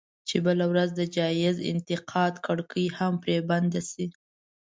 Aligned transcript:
چې 0.27 0.37
بله 0.45 0.65
ورځ 0.71 0.89
د 0.95 1.01
جايز 1.15 1.55
انتقاد 1.71 2.33
کړکۍ 2.45 2.85
هم 2.97 3.13
پرې 3.23 3.37
بنده 3.49 3.81
شي. 3.91 4.05